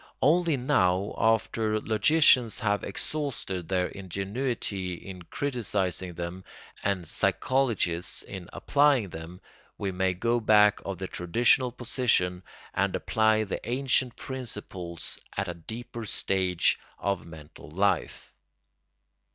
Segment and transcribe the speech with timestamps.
[0.23, 6.43] Only now, after logicians have exhausted their ingenuity in criticising them
[6.81, 9.41] and psychologists in applying them,
[9.77, 12.41] we may go back of the traditional position
[12.73, 18.33] and apply the ancient principles at a deeper stage of mental life.